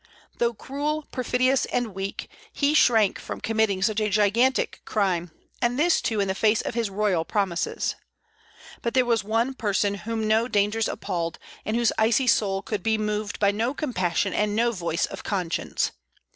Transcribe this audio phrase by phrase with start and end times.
[0.39, 5.29] Though cruel, perfidious, and weak, he shrank from committing such a gigantic crime,
[5.61, 7.93] and this too in the face of his royal promises.
[8.81, 12.97] But there was one person whom no dangers appalled, and whose icy soul could be
[12.97, 15.91] moved by no compassion and no voice of conscience.